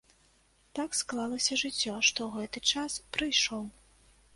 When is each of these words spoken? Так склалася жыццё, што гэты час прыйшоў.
Так 0.79 0.97
склалася 1.01 1.59
жыццё, 1.65 1.95
што 2.11 2.21
гэты 2.39 2.59
час 2.75 2.91
прыйшоў. 3.17 3.75